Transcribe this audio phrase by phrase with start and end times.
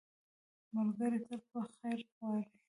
[0.73, 2.45] ملګری تل په خیر غواړي